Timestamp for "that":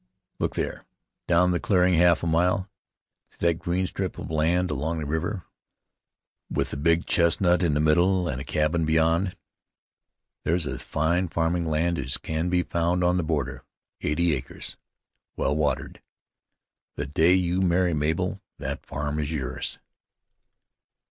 3.41-3.59, 18.57-18.83